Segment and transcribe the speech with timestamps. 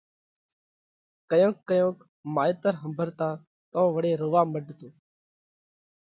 [1.29, 1.97] ڪيونڪ ڪيونڪ
[2.35, 3.29] مائيتر ۿمڀرتا
[3.71, 4.87] تو وۯي رووا مڏتو